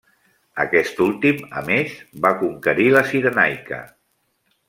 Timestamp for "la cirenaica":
2.97-3.83